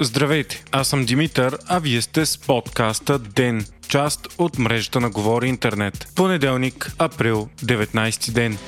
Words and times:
Здравейте, 0.00 0.64
аз 0.72 0.88
съм 0.88 1.04
Димитър, 1.04 1.58
а 1.66 1.78
вие 1.78 2.02
сте 2.02 2.26
с 2.26 2.38
подкаста 2.38 3.18
ДЕН, 3.18 3.64
част 3.88 4.28
от 4.38 4.58
мрежата 4.58 5.00
на 5.00 5.10
Говори 5.10 5.48
Интернет. 5.48 6.08
Понеделник, 6.16 6.92
април, 6.98 7.48
19 7.64 8.30
ден. 8.32 8.58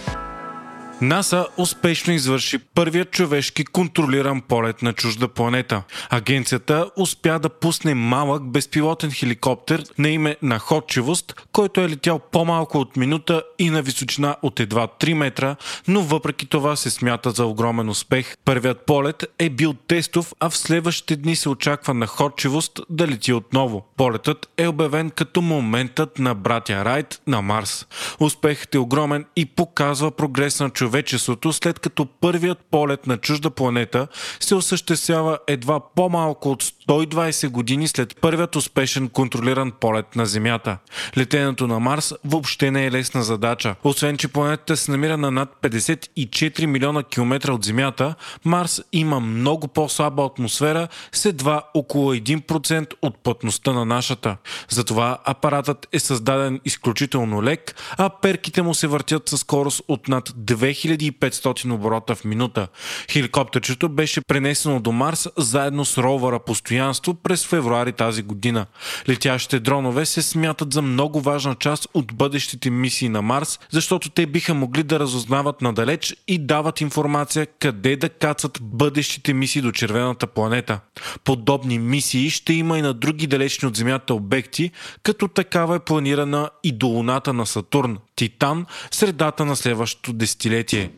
НАСА 1.02 1.46
успешно 1.56 2.12
извърши 2.12 2.58
първият 2.58 3.10
човешки 3.10 3.64
контролиран 3.64 4.40
полет 4.40 4.82
на 4.82 4.92
чужда 4.92 5.28
планета. 5.28 5.82
Агенцията 6.10 6.90
успя 6.96 7.38
да 7.38 7.48
пусне 7.48 7.94
малък 7.94 8.50
безпилотен 8.50 9.10
хеликоптер 9.10 9.84
на 9.98 10.08
име 10.08 10.36
Находчивост, 10.42 11.46
който 11.52 11.80
е 11.80 11.88
летял 11.88 12.18
по-малко 12.18 12.78
от 12.78 12.96
минута 12.96 13.42
и 13.58 13.70
на 13.70 13.82
височина 13.82 14.36
от 14.42 14.60
едва 14.60 14.86
3 14.86 15.14
метра, 15.14 15.56
но 15.88 16.00
въпреки 16.02 16.46
това 16.46 16.76
се 16.76 16.90
смята 16.90 17.30
за 17.30 17.46
огромен 17.46 17.88
успех. 17.88 18.36
Първият 18.44 18.86
полет 18.86 19.24
е 19.38 19.50
бил 19.50 19.72
тестов, 19.72 20.32
а 20.40 20.50
в 20.50 20.56
следващите 20.56 21.16
дни 21.16 21.36
се 21.36 21.48
очаква 21.48 21.94
находчивост 21.94 22.80
да 22.90 23.08
лети 23.08 23.32
отново. 23.32 23.86
Полетът 23.96 24.48
е 24.56 24.68
обявен 24.68 25.10
като 25.10 25.42
моментът 25.42 26.18
на 26.18 26.34
братя 26.34 26.84
Райт 26.84 27.20
на 27.26 27.42
Марс. 27.42 27.86
Успехът 28.20 28.74
е 28.74 28.78
огромен 28.78 29.24
и 29.36 29.46
показва 29.46 30.10
прогрес 30.10 30.60
на 30.60 30.70
човек 30.70 30.91
човечеството, 30.92 31.52
след 31.52 31.78
като 31.78 32.06
първият 32.06 32.58
полет 32.70 33.06
на 33.06 33.16
чужда 33.16 33.50
планета 33.50 34.06
се 34.40 34.54
осъществява 34.54 35.38
едва 35.46 35.80
по-малко 35.94 36.50
от 36.50 36.62
120 36.62 37.48
години 37.48 37.88
след 37.88 38.20
първият 38.20 38.56
успешен 38.56 39.08
контролиран 39.08 39.72
полет 39.80 40.16
на 40.16 40.26
Земята. 40.26 40.78
Летенето 41.16 41.66
на 41.66 41.80
Марс 41.80 42.14
въобще 42.24 42.70
не 42.70 42.86
е 42.86 42.90
лесна 42.90 43.22
задача. 43.22 43.74
Освен, 43.84 44.16
че 44.16 44.28
планетата 44.28 44.76
се 44.76 44.90
намира 44.90 45.16
на 45.16 45.30
над 45.30 45.48
54 45.62 46.66
милиона 46.66 47.02
километра 47.02 47.52
от 47.52 47.64
Земята, 47.64 48.14
Марс 48.44 48.82
има 48.92 49.20
много 49.20 49.68
по-слаба 49.68 50.24
атмосфера 50.24 50.88
с 51.12 51.24
едва 51.24 51.62
около 51.74 52.14
1% 52.14 52.92
от 53.02 53.18
плътността 53.18 53.72
на 53.72 53.84
нашата. 53.84 54.36
Затова 54.68 55.18
апаратът 55.24 55.88
е 55.92 55.98
създаден 55.98 56.60
изключително 56.64 57.42
лек, 57.42 57.74
а 57.98 58.08
перките 58.08 58.62
му 58.62 58.74
се 58.74 58.86
въртят 58.86 59.28
със 59.28 59.40
скорост 59.40 59.82
от 59.88 60.08
над 60.08 60.28
2000 60.28 60.81
2500 60.88 61.72
оборота 61.72 62.14
в 62.14 62.24
минута. 62.24 62.68
Хеликоптерчето 63.10 63.88
беше 63.88 64.20
пренесено 64.20 64.80
до 64.80 64.92
Марс 64.92 65.28
заедно 65.36 65.84
с 65.84 65.98
ровъра 65.98 66.38
Постоянство 66.38 67.14
през 67.14 67.46
февруари 67.46 67.92
тази 67.92 68.22
година. 68.22 68.66
Летящите 69.08 69.60
дронове 69.60 70.06
се 70.06 70.22
смятат 70.22 70.72
за 70.72 70.82
много 70.82 71.20
важна 71.20 71.54
част 71.54 71.88
от 71.94 72.14
бъдещите 72.14 72.70
мисии 72.70 73.08
на 73.08 73.22
Марс, 73.22 73.58
защото 73.70 74.10
те 74.10 74.26
биха 74.26 74.54
могли 74.54 74.82
да 74.82 75.00
разузнават 75.00 75.62
надалеч 75.62 76.16
и 76.28 76.38
дават 76.38 76.80
информация 76.80 77.46
къде 77.46 77.96
да 77.96 78.08
кацат 78.08 78.58
бъдещите 78.62 79.34
мисии 79.34 79.62
до 79.62 79.72
червената 79.72 80.26
планета. 80.26 80.80
Подобни 81.24 81.78
мисии 81.78 82.30
ще 82.30 82.52
има 82.52 82.78
и 82.78 82.82
на 82.82 82.94
други 82.94 83.26
далечни 83.26 83.68
от 83.68 83.76
Земята 83.76 84.14
обекти, 84.14 84.70
като 85.02 85.28
такава 85.28 85.76
е 85.76 85.78
планирана 85.78 86.50
и 86.64 86.72
до 86.72 86.86
Луната 86.86 87.32
на 87.32 87.46
Сатурн, 87.46 87.98
Титан, 88.22 88.66
средата 88.90 89.44
на 89.44 89.56
следващото 89.56 90.12
десетилетие. 90.12 90.90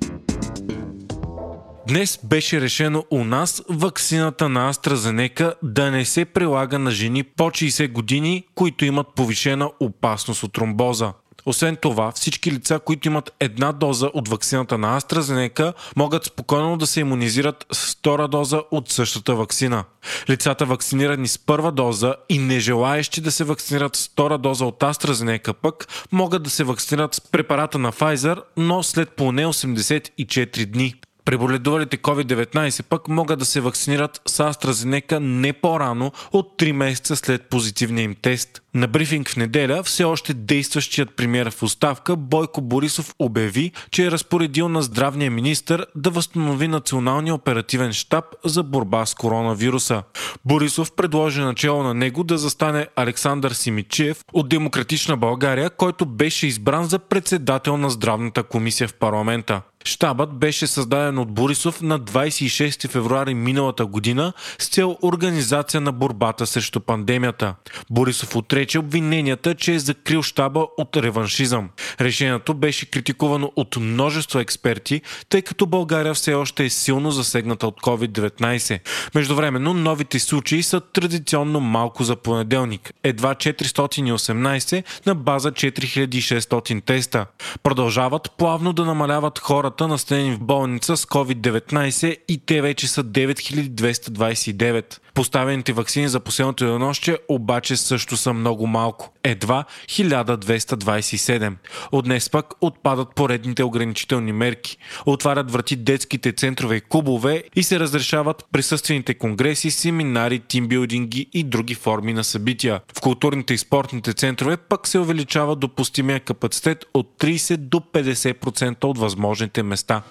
Днес 1.88 2.18
беше 2.24 2.60
решено 2.60 3.04
у 3.10 3.24
нас 3.24 3.62
ваксината 3.68 4.48
на 4.48 4.72
AstraZeneca 4.72 5.54
да 5.62 5.90
не 5.90 6.04
се 6.04 6.24
прилага 6.24 6.78
на 6.78 6.90
жени 6.90 7.22
по 7.22 7.50
60 7.50 7.92
години, 7.92 8.44
които 8.54 8.84
имат 8.84 9.06
повишена 9.16 9.70
опасност 9.80 10.42
от 10.42 10.52
тромбоза. 10.52 11.12
Освен 11.46 11.76
това, 11.76 12.12
всички 12.12 12.52
лица, 12.52 12.80
които 12.84 13.08
имат 13.08 13.32
една 13.40 13.72
доза 13.72 14.10
от 14.14 14.28
вакцината 14.28 14.78
на 14.78 15.00
AstraZeneca, 15.00 15.72
могат 15.96 16.24
спокойно 16.24 16.76
да 16.76 16.86
се 16.86 17.00
иммунизират 17.00 17.66
с 17.72 17.92
втора 17.92 18.28
доза 18.28 18.62
от 18.70 18.90
същата 18.90 19.34
вакцина. 19.34 19.84
Лицата 20.28 20.66
вакцинирани 20.66 21.28
с 21.28 21.38
първа 21.38 21.72
доза 21.72 22.14
и 22.28 22.38
нежелаещи 22.38 23.20
да 23.20 23.32
се 23.32 23.44
вакцинират 23.44 23.96
с 23.96 24.08
втора 24.08 24.38
доза 24.38 24.64
от 24.64 24.80
AstraZeneca 24.80 25.52
пък 25.52 25.88
могат 26.12 26.42
да 26.42 26.50
се 26.50 26.64
вакцинират 26.64 27.14
с 27.14 27.20
препарата 27.20 27.78
на 27.78 27.92
Pfizer, 27.92 28.42
но 28.56 28.82
след 28.82 29.10
поне 29.10 29.46
84 29.46 30.66
дни. 30.66 30.94
Преболедувалите 31.24 31.98
COVID-19 31.98 32.82
пък 32.82 33.08
могат 33.08 33.38
да 33.38 33.44
се 33.44 33.60
вакцинират 33.60 34.20
с 34.26 34.38
AstraZeneca 34.38 35.18
не 35.18 35.52
по-рано 35.52 36.12
от 36.32 36.58
3 36.58 36.72
месеца 36.72 37.16
след 37.16 37.42
позитивния 37.42 38.04
им 38.04 38.14
тест. 38.22 38.63
На 38.74 38.88
брифинг 38.88 39.28
в 39.28 39.36
неделя 39.36 39.82
все 39.82 40.04
още 40.04 40.34
действащият 40.34 41.16
премьер 41.16 41.50
в 41.50 41.62
оставка 41.62 42.16
Бойко 42.16 42.60
Борисов 42.60 43.14
обяви, 43.18 43.72
че 43.90 44.06
е 44.06 44.10
разпоредил 44.10 44.68
на 44.68 44.82
здравния 44.82 45.30
министр 45.30 45.86
да 45.94 46.10
възстанови 46.10 46.68
националния 46.68 47.34
оперативен 47.34 47.92
штаб 47.92 48.24
за 48.44 48.62
борба 48.62 49.06
с 49.06 49.14
коронавируса. 49.14 50.02
Борисов 50.44 50.92
предложи 50.92 51.40
начало 51.40 51.82
на 51.82 51.94
него 51.94 52.24
да 52.24 52.38
застане 52.38 52.86
Александър 52.96 53.50
Симичев 53.50 54.24
от 54.32 54.48
Демократична 54.48 55.16
България, 55.16 55.70
който 55.70 56.06
беше 56.06 56.46
избран 56.46 56.84
за 56.84 56.98
председател 56.98 57.76
на 57.76 57.90
здравната 57.90 58.42
комисия 58.42 58.88
в 58.88 58.94
парламента. 58.94 59.62
Штабът 59.86 60.38
беше 60.38 60.66
създаден 60.66 61.18
от 61.18 61.32
Борисов 61.32 61.80
на 61.82 62.00
26 62.00 62.88
февруари 62.88 63.34
миналата 63.34 63.86
година 63.86 64.32
с 64.58 64.68
цел 64.68 64.96
организация 65.02 65.80
на 65.80 65.92
борбата 65.92 66.46
срещу 66.46 66.80
пандемията. 66.80 67.54
Борисов 67.90 68.36
отрече 68.36 68.63
обвиненията, 68.78 69.54
че 69.54 69.74
е 69.74 69.78
закрил 69.78 70.22
щаба 70.22 70.66
от 70.78 70.96
реваншизъм. 70.96 71.70
Решението 72.00 72.54
беше 72.54 72.90
критикувано 72.90 73.52
от 73.56 73.76
множество 73.76 74.38
експерти, 74.38 75.02
тъй 75.28 75.42
като 75.42 75.66
България 75.66 76.14
все 76.14 76.34
още 76.34 76.64
е 76.64 76.70
силно 76.70 77.10
засегната 77.10 77.66
от 77.66 77.80
COVID-19. 77.80 78.80
Междувременно 79.14 79.74
новите 79.74 80.18
случаи 80.18 80.62
са 80.62 80.80
традиционно 80.80 81.60
малко 81.60 82.04
за 82.04 82.16
понеделник. 82.16 82.92
Едва 83.04 83.34
418 83.34 84.84
на 85.06 85.14
база 85.14 85.52
4600 85.52 86.84
теста. 86.84 87.26
Продължават 87.62 88.30
плавно 88.38 88.72
да 88.72 88.84
намаляват 88.84 89.38
хората 89.38 89.88
настанени 89.88 90.36
в 90.36 90.40
болница 90.40 90.96
с 90.96 91.06
COVID-19 91.06 92.16
и 92.28 92.38
те 92.46 92.62
вече 92.62 92.88
са 92.88 93.04
9229. 93.04 94.98
Поставените 95.14 95.72
вакцини 95.72 96.08
за 96.08 96.20
последното 96.20 96.64
единощие 96.64 97.18
обаче 97.28 97.76
също 97.76 98.16
са 98.16 98.32
много 98.32 98.53
малко. 98.62 99.12
Едва 99.24 99.64
1227. 99.88 101.54
От 101.92 102.04
днес 102.04 102.30
пък 102.30 102.46
отпадат 102.60 103.14
поредните 103.14 103.64
ограничителни 103.64 104.32
мерки. 104.32 104.76
Отварят 105.06 105.50
врати 105.50 105.76
детските 105.76 106.32
центрове 106.32 106.76
и 106.76 106.80
клубове 106.80 107.44
и 107.56 107.62
се 107.62 107.80
разрешават 107.80 108.44
присъствените 108.52 109.14
конгреси, 109.14 109.70
семинари, 109.70 110.38
тимбилдинги 110.38 111.28
и 111.32 111.44
други 111.44 111.74
форми 111.74 112.12
на 112.12 112.24
събития. 112.24 112.80
В 112.96 113.00
културните 113.00 113.54
и 113.54 113.58
спортните 113.58 114.12
центрове 114.12 114.56
пък 114.56 114.88
се 114.88 114.98
увеличава 114.98 115.56
допустимия 115.56 116.20
капацитет 116.20 116.84
от 116.94 117.14
30 117.18 117.56
до 117.56 117.78
50% 117.78 118.84
от 118.84 118.98
възможните 118.98 119.62
места. 119.62 120.02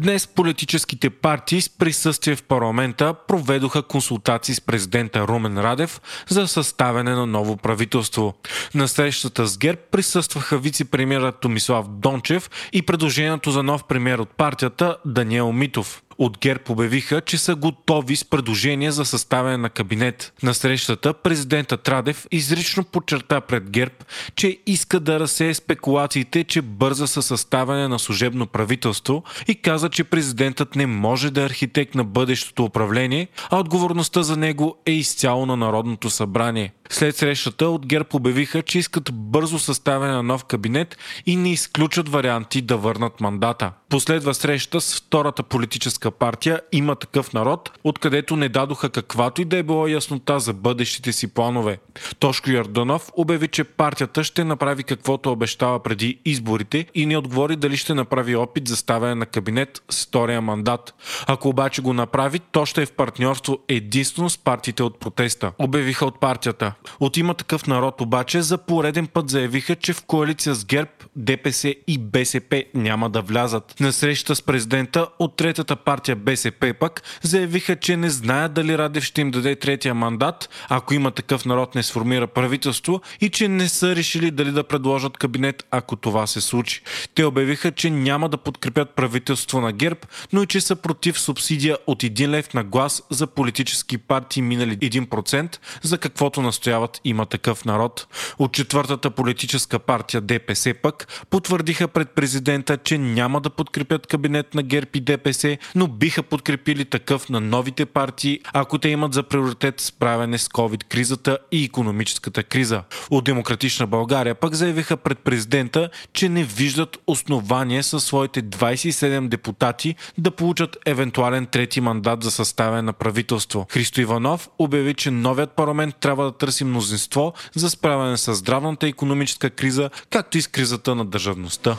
Днес 0.00 0.26
политическите 0.26 1.10
партии 1.10 1.60
с 1.60 1.68
присъствие 1.68 2.36
в 2.36 2.42
парламента 2.42 3.14
проведоха 3.28 3.82
консултации 3.82 4.54
с 4.54 4.60
президента 4.60 5.28
Румен 5.28 5.58
Радев 5.58 6.00
за 6.28 6.48
съставяне 6.48 7.10
на 7.10 7.26
ново 7.26 7.56
правителство. 7.56 8.34
На 8.74 8.88
срещата 8.88 9.46
с 9.46 9.58
ГЕРБ 9.58 9.80
присъстваха 9.90 10.58
вице-премьерът 10.58 11.40
Томислав 11.40 11.88
Дончев 11.88 12.50
и 12.72 12.82
предложението 12.82 13.50
за 13.50 13.62
нов 13.62 13.84
премьер 13.84 14.18
от 14.18 14.30
партията 14.30 14.96
Даниел 15.04 15.52
Митов 15.52 16.02
от 16.18 16.38
ГЕРБ 16.38 16.62
обявиха, 16.68 17.20
че 17.20 17.38
са 17.38 17.54
готови 17.54 18.16
с 18.16 18.24
предложения 18.24 18.92
за 18.92 19.04
съставяне 19.04 19.56
на 19.56 19.70
кабинет. 19.70 20.32
На 20.42 20.54
срещата 20.54 21.14
президентът 21.14 21.88
Радев 21.88 22.26
изрично 22.30 22.84
подчерта 22.84 23.40
пред 23.40 23.70
ГЕРБ, 23.70 23.94
че 24.36 24.58
иска 24.66 25.00
да 25.00 25.20
разсее 25.20 25.54
спекулациите, 25.54 26.44
че 26.44 26.62
бърза 26.62 27.06
със 27.06 27.26
съставяне 27.26 27.88
на 27.88 27.98
служебно 27.98 28.46
правителство 28.46 29.24
и 29.48 29.54
каза, 29.54 29.88
че 29.88 30.04
президентът 30.04 30.76
не 30.76 30.86
може 30.86 31.30
да 31.30 31.42
е 31.42 31.46
архитект 31.46 31.94
на 31.94 32.04
бъдещото 32.04 32.64
управление, 32.64 33.28
а 33.50 33.58
отговорността 33.58 34.22
за 34.22 34.36
него 34.36 34.76
е 34.86 34.92
изцяло 34.92 35.46
на 35.46 35.56
Народното 35.56 36.10
събрание. 36.10 36.72
След 36.90 37.16
срещата 37.16 37.68
от 37.68 37.86
ГЕРБ 37.86 38.08
обявиха, 38.12 38.62
че 38.62 38.78
искат 38.78 39.10
бързо 39.28 39.58
съставяне 39.58 40.12
на 40.12 40.22
нов 40.22 40.44
кабинет 40.44 40.96
и 41.26 41.36
не 41.36 41.52
изключат 41.52 42.08
варианти 42.08 42.62
да 42.62 42.76
върнат 42.76 43.20
мандата. 43.20 43.72
Последва 43.88 44.34
среща 44.34 44.80
с 44.80 44.96
втората 44.96 45.42
политическа 45.42 46.10
партия 46.10 46.60
Има 46.72 46.96
такъв 46.96 47.32
народ, 47.32 47.70
откъдето 47.84 48.36
не 48.36 48.48
дадоха 48.48 48.90
каквато 48.90 49.42
и 49.42 49.44
да 49.44 49.56
е 49.56 49.62
била 49.62 49.90
яснота 49.90 50.40
за 50.40 50.52
бъдещите 50.52 51.12
си 51.12 51.34
планове. 51.34 51.78
Тошко 52.18 52.50
Ярданов 52.50 53.10
обяви, 53.16 53.48
че 53.48 53.64
партията 53.64 54.24
ще 54.24 54.44
направи 54.44 54.82
каквото 54.82 55.32
обещава 55.32 55.82
преди 55.82 56.18
изборите 56.24 56.86
и 56.94 57.06
не 57.06 57.16
отговори 57.16 57.56
дали 57.56 57.76
ще 57.76 57.94
направи 57.94 58.36
опит 58.36 58.68
за 58.68 58.76
ставяне 58.76 59.14
на 59.14 59.26
кабинет 59.26 59.82
с 59.90 60.06
втория 60.06 60.42
мандат. 60.42 60.94
Ако 61.26 61.48
обаче 61.48 61.82
го 61.82 61.92
направи, 61.92 62.38
то 62.38 62.66
ще 62.66 62.82
е 62.82 62.86
в 62.86 62.92
партньорство 62.92 63.58
единствено 63.68 64.30
с 64.30 64.38
партиите 64.38 64.82
от 64.82 65.00
протеста. 65.00 65.52
Обявиха 65.58 66.06
от 66.06 66.20
партията. 66.20 66.72
От 67.00 67.16
има 67.16 67.34
такъв 67.34 67.66
народ 67.66 68.00
обаче 68.00 68.42
за 68.42 68.58
пореден 68.58 69.06
път 69.06 69.17
заявиха, 69.26 69.76
че 69.76 69.92
в 69.92 70.02
коалиция 70.02 70.54
с 70.54 70.64
ГЕРБ, 70.64 70.90
ДПС 71.16 71.74
и 71.86 71.98
БСП 71.98 72.64
няма 72.74 73.10
да 73.10 73.22
влязат. 73.22 73.80
На 73.80 73.92
среща 73.92 74.34
с 74.34 74.42
президента 74.42 75.06
от 75.18 75.36
третата 75.36 75.76
партия 75.76 76.16
БСП 76.16 76.74
пък 76.80 77.02
заявиха, 77.22 77.76
че 77.76 77.96
не 77.96 78.10
знаят 78.10 78.52
дали 78.52 78.78
Радев 78.78 79.04
ще 79.04 79.20
им 79.20 79.30
даде 79.30 79.56
третия 79.56 79.94
мандат, 79.94 80.48
ако 80.68 80.94
има 80.94 81.10
такъв 81.10 81.44
народ 81.44 81.74
не 81.74 81.82
сформира 81.82 82.26
правителство 82.26 83.00
и 83.20 83.28
че 83.28 83.48
не 83.48 83.68
са 83.68 83.96
решили 83.96 84.30
дали 84.30 84.52
да 84.52 84.64
предложат 84.64 85.16
кабинет, 85.16 85.66
ако 85.70 85.96
това 85.96 86.26
се 86.26 86.40
случи. 86.40 86.82
Те 87.14 87.24
обявиха, 87.24 87.72
че 87.72 87.90
няма 87.90 88.28
да 88.28 88.36
подкрепят 88.36 88.90
правителство 88.90 89.60
на 89.60 89.72
ГЕРБ, 89.72 90.00
но 90.32 90.42
и 90.42 90.46
че 90.46 90.60
са 90.60 90.76
против 90.76 91.20
субсидия 91.20 91.76
от 91.86 92.02
1 92.02 92.28
лев 92.28 92.54
на 92.54 92.64
глас 92.64 93.02
за 93.10 93.26
политически 93.26 93.98
партии 93.98 94.42
минали 94.42 94.78
1%, 94.78 95.58
за 95.82 95.98
каквото 95.98 96.42
настояват 96.42 97.00
има 97.04 97.26
такъв 97.26 97.64
народ. 97.64 98.06
От 98.38 98.52
четвъртата 98.52 99.07
политическа 99.10 99.78
партия 99.78 100.20
ДПС 100.20 100.74
пък 100.82 101.24
потвърдиха 101.30 101.88
пред 101.88 102.10
президента, 102.10 102.76
че 102.76 102.98
няма 102.98 103.40
да 103.40 103.50
подкрепят 103.50 104.06
кабинет 104.06 104.54
на 104.54 104.62
ГЕРБ 104.62 104.90
и 104.94 105.00
ДПС, 105.00 105.58
но 105.74 105.86
биха 105.86 106.22
подкрепили 106.22 106.84
такъв 106.84 107.28
на 107.28 107.40
новите 107.40 107.86
партии, 107.86 108.40
ако 108.52 108.78
те 108.78 108.88
имат 108.88 109.14
за 109.14 109.22
приоритет 109.22 109.80
справяне 109.80 110.38
с 110.38 110.48
COVID-кризата 110.48 111.38
и 111.52 111.64
економическата 111.64 112.42
криза. 112.42 112.82
От 113.10 113.24
Демократична 113.24 113.86
България 113.86 114.34
пък 114.34 114.54
заявиха 114.54 114.96
пред 114.96 115.18
президента, 115.18 115.90
че 116.12 116.28
не 116.28 116.44
виждат 116.44 116.98
основание 117.06 117.82
със 117.82 118.04
своите 118.04 118.42
27 118.42 119.28
депутати 119.28 119.94
да 120.18 120.30
получат 120.30 120.76
евентуален 120.86 121.46
трети 121.46 121.80
мандат 121.80 122.22
за 122.22 122.30
съставяне 122.30 122.82
на 122.82 122.92
правителство. 122.92 123.66
Христо 123.70 124.00
Иванов 124.00 124.48
обяви, 124.58 124.94
че 124.94 125.10
новият 125.10 125.52
парламент 125.52 125.96
трябва 126.00 126.24
да 126.24 126.32
търси 126.32 126.64
мнозинство 126.64 127.32
за 127.54 127.70
справяне 127.70 128.16
с 128.16 128.34
здравната 128.34 128.88
и 128.88 128.92
економическа 128.98 129.50
криза, 129.50 129.90
както 130.10 130.38
и 130.38 130.42
с 130.42 130.46
кризата 130.46 130.94
на 130.94 131.04
държавността. 131.04 131.76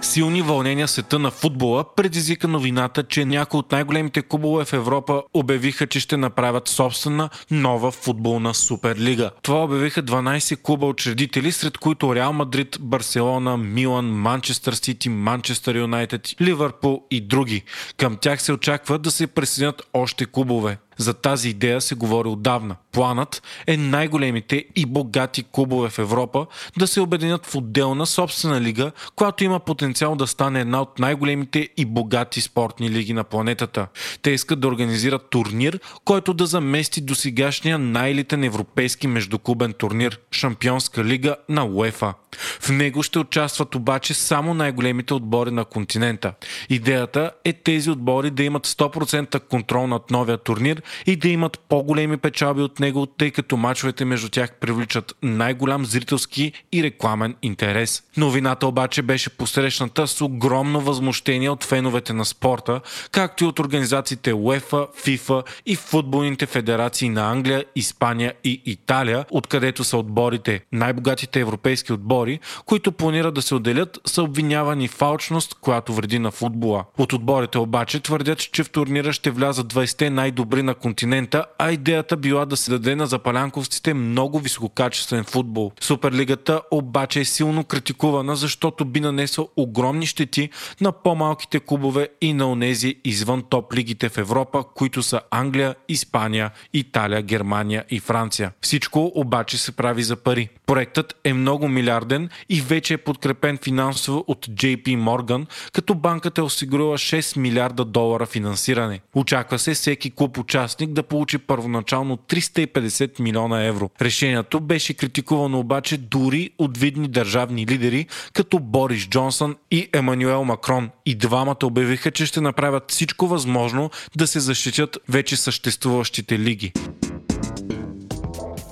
Силни 0.00 0.42
вълнения 0.42 0.86
в 0.86 0.90
света 0.90 1.18
на 1.18 1.30
футбола 1.30 1.84
предизвика 1.96 2.48
новината, 2.48 3.02
че 3.02 3.24
някои 3.24 3.58
от 3.58 3.72
най-големите 3.72 4.22
клубове 4.22 4.64
в 4.64 4.72
Европа 4.72 5.22
обявиха, 5.34 5.86
че 5.86 6.00
ще 6.00 6.16
направят 6.16 6.68
собствена 6.68 7.28
нова 7.50 7.90
футболна 7.90 8.54
суперлига. 8.54 9.30
Това 9.42 9.64
обявиха 9.64 10.02
12 10.02 10.62
клуба 10.62 10.86
учредители, 10.86 11.52
сред 11.52 11.78
които 11.78 12.14
Реал 12.14 12.32
Мадрид, 12.32 12.76
Барселона, 12.80 13.56
Милан, 13.56 14.06
Манчестър 14.06 14.72
Сити, 14.72 15.08
Манчестър 15.08 15.76
Юнайтед, 15.76 16.34
Ливърпул 16.40 17.02
и 17.10 17.20
други. 17.20 17.62
Към 17.96 18.16
тях 18.16 18.42
се 18.42 18.52
очаква 18.52 18.98
да 18.98 19.10
се 19.10 19.26
присъединят 19.26 19.82
още 19.92 20.26
клубове. 20.26 20.78
За 20.98 21.14
тази 21.14 21.48
идея 21.48 21.80
се 21.80 21.94
говори 21.94 22.28
отдавна. 22.28 22.76
Планът 22.92 23.42
е 23.66 23.76
най-големите 23.76 24.64
и 24.76 24.86
богати 24.86 25.44
клубове 25.52 25.88
в 25.88 25.98
Европа 25.98 26.46
да 26.78 26.86
се 26.86 27.00
обединят 27.00 27.46
в 27.46 27.54
отделна 27.54 28.06
собствена 28.06 28.60
лига, 28.60 28.92
която 29.16 29.44
има 29.44 29.60
потенциал 29.60 30.16
да 30.16 30.26
стане 30.26 30.60
една 30.60 30.82
от 30.82 30.98
най-големите 30.98 31.68
и 31.76 31.84
богати 31.84 32.40
спортни 32.40 32.90
лиги 32.90 33.12
на 33.12 33.24
планетата. 33.24 33.86
Те 34.22 34.30
искат 34.30 34.60
да 34.60 34.68
организират 34.68 35.30
турнир, 35.30 35.80
който 36.04 36.34
да 36.34 36.46
замести 36.46 37.00
досегашния 37.00 37.78
най-елитен 37.78 38.44
европейски 38.44 39.06
междуклубен 39.06 39.72
турнир– 39.72 40.18
Шампионска 40.32 41.04
лига 41.04 41.36
на 41.48 41.64
УЕФА. 41.64 42.14
В 42.60 42.68
него 42.70 43.02
ще 43.02 43.18
участват 43.18 43.74
обаче 43.74 44.14
само 44.14 44.54
най-големите 44.54 45.14
отбори 45.14 45.50
на 45.50 45.64
континента. 45.64 46.32
Идеята 46.68 47.30
е 47.44 47.52
тези 47.52 47.90
отбори 47.90 48.30
да 48.30 48.42
имат 48.42 48.66
100% 48.66 49.40
контрол 49.40 49.86
над 49.86 50.10
новия 50.10 50.38
турнир 50.38 50.82
и 51.06 51.16
да 51.16 51.28
имат 51.28 51.58
по-големи 51.68 52.16
печалби 52.16 52.62
от 52.62 52.80
него, 52.80 53.06
тъй 53.06 53.30
като 53.30 53.56
мачовете 53.56 54.04
между 54.04 54.28
тях 54.28 54.52
привличат 54.60 55.14
най-голям 55.22 55.84
зрителски 55.84 56.52
и 56.72 56.82
рекламен 56.82 57.34
интерес. 57.42 58.02
Новината 58.16 58.66
обаче 58.66 59.02
беше 59.02 59.30
посрещната 59.30 60.06
с 60.06 60.20
огромно 60.20 60.80
възмущение 60.80 61.50
от 61.50 61.64
феновете 61.64 62.12
на 62.12 62.24
спорта, 62.24 62.80
както 63.12 63.44
и 63.44 63.46
от 63.46 63.58
организациите 63.58 64.32
UEFA, 64.32 64.86
FIFA 65.04 65.42
и 65.66 65.76
футболните 65.76 66.46
федерации 66.46 67.08
на 67.08 67.30
Англия, 67.30 67.64
Испания 67.76 68.34
и 68.44 68.62
Италия, 68.66 69.24
откъдето 69.30 69.84
са 69.84 69.96
отборите. 69.96 70.60
Най-богатите 70.72 71.40
европейски 71.40 71.92
отбори, 71.92 72.40
които 72.66 72.92
планират 72.92 73.34
да 73.34 73.42
се 73.42 73.54
отделят, 73.54 73.98
са 74.06 74.22
обвинявани 74.22 74.88
в 74.88 75.02
алчност, 75.02 75.54
която 75.54 75.92
вреди 75.92 76.18
на 76.18 76.30
футбола. 76.30 76.84
От 76.98 77.12
отборите 77.12 77.58
обаче 77.58 78.00
твърдят, 78.00 78.38
че 78.38 78.64
в 78.64 78.70
турнира 78.70 79.12
ще 79.12 79.30
влязат 79.30 79.74
20 79.74 80.08
най-добри 80.08 80.62
на 80.62 80.74
континента, 80.78 81.44
а 81.58 81.72
идеята 81.72 82.16
била 82.16 82.46
да 82.46 82.56
се 82.56 82.70
даде 82.70 82.96
на 82.96 83.06
запалянковците 83.06 83.94
много 83.94 84.38
висококачествен 84.38 85.24
футбол. 85.24 85.72
Суперлигата 85.80 86.60
обаче 86.70 87.20
е 87.20 87.24
силно 87.24 87.64
критикувана, 87.64 88.36
защото 88.36 88.84
би 88.84 89.00
нанесъл 89.00 89.48
огромни 89.56 90.06
щети 90.06 90.50
на 90.80 90.92
по-малките 90.92 91.60
клубове 91.60 92.08
и 92.20 92.32
на 92.32 92.50
онези 92.50 92.96
извън 93.04 93.42
топ 93.42 93.74
лигите 93.74 94.08
в 94.08 94.18
Европа, 94.18 94.64
които 94.74 95.02
са 95.02 95.20
Англия, 95.30 95.74
Испания, 95.88 96.50
Италия, 96.72 97.22
Германия 97.22 97.84
и 97.90 98.00
Франция. 98.00 98.52
Всичко 98.60 99.12
обаче 99.14 99.58
се 99.58 99.72
прави 99.72 100.02
за 100.02 100.16
пари. 100.16 100.48
Проектът 100.68 101.16
е 101.24 101.32
много 101.32 101.68
милиарден 101.68 102.28
и 102.48 102.60
вече 102.60 102.94
е 102.94 102.98
подкрепен 102.98 103.58
финансово 103.64 104.24
от 104.26 104.46
JP 104.46 104.86
Morgan, 104.86 105.46
като 105.72 105.94
банката 105.94 106.40
е 106.40 106.44
осигурила 106.44 106.98
6 106.98 107.36
милиарда 107.36 107.84
долара 107.84 108.26
финансиране. 108.26 109.00
Очаква 109.14 109.58
се 109.58 109.74
всеки 109.74 110.10
клуб 110.10 110.38
участник 110.38 110.90
да 110.90 111.02
получи 111.02 111.38
първоначално 111.38 112.16
350 112.16 113.20
милиона 113.20 113.64
евро. 113.64 113.90
Решението 114.02 114.60
беше 114.60 114.94
критикувано 114.94 115.58
обаче 115.58 115.96
дори 115.96 116.50
от 116.58 116.78
видни 116.78 117.08
държавни 117.08 117.66
лидери, 117.66 118.06
като 118.32 118.58
Борис 118.58 119.08
Джонсън 119.08 119.56
и 119.70 119.88
Емануел 119.92 120.44
Макрон. 120.44 120.90
И 121.06 121.14
двамата 121.14 121.56
обявиха, 121.64 122.10
че 122.10 122.26
ще 122.26 122.40
направят 122.40 122.90
всичко 122.90 123.26
възможно 123.26 123.90
да 124.16 124.26
се 124.26 124.40
защитят 124.40 124.98
вече 125.08 125.36
съществуващите 125.36 126.38
лиги. 126.38 126.72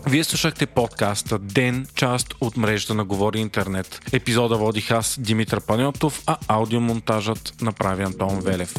Вие 0.09 0.25
слушахте 0.25 0.67
подкаста 0.67 1.39
Ден, 1.39 1.87
част 1.95 2.35
от 2.41 2.57
мрежата 2.57 2.95
на 2.95 3.05
Говори 3.05 3.39
Интернет. 3.39 4.01
Епизода 4.13 4.57
водих 4.57 4.91
аз, 4.91 5.17
Димитър 5.21 5.61
Панеотов, 5.61 6.23
а 6.27 6.37
аудиомонтажът 6.49 7.55
направи 7.61 8.03
Антон 8.03 8.41
Велев. 8.41 8.75